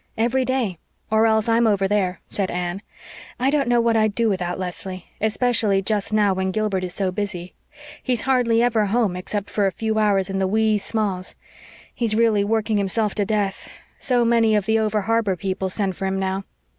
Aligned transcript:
"Every 0.17 0.45
day 0.45 0.79
or 1.11 1.27
else 1.27 1.47
I'm 1.47 1.67
over 1.67 1.87
there," 1.87 2.21
said 2.27 2.49
Anne. 2.49 2.81
"I 3.39 3.51
don't 3.51 3.67
know 3.67 3.79
what 3.79 3.95
I'd 3.95 4.15
do 4.15 4.29
without 4.29 4.57
Leslie, 4.57 5.05
especially 5.21 5.83
just 5.83 6.11
now 6.11 6.33
when 6.33 6.49
Gilbert 6.49 6.83
is 6.83 6.95
so 6.95 7.11
busy. 7.11 7.53
He's 8.01 8.21
hardly 8.21 8.63
ever 8.63 8.87
home 8.87 9.15
except 9.15 9.51
for 9.51 9.67
a 9.67 9.71
few 9.71 9.99
hours 9.99 10.27
in 10.27 10.39
the 10.39 10.47
wee 10.47 10.79
sma's. 10.79 11.35
He's 11.93 12.15
really 12.15 12.43
working 12.43 12.77
himself 12.77 13.13
to 13.13 13.25
death. 13.25 13.71
So 13.99 14.25
many 14.25 14.55
of 14.55 14.65
the 14.65 14.79
over 14.79 15.01
harbor 15.01 15.35
people 15.35 15.69
send 15.69 15.95
for 15.95 16.07
him 16.07 16.17
now." 16.17 16.45